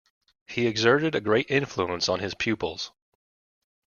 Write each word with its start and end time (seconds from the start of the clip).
He 0.47 0.65
exerted 0.65 1.13
a 1.13 1.21
great 1.21 1.51
influence 1.51 2.09
on 2.09 2.21
his 2.21 2.33
pupils. 2.33 2.91